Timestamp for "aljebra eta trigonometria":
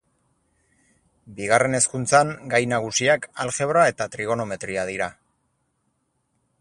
3.45-4.87